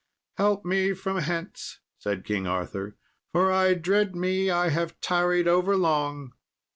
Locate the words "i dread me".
3.51-4.49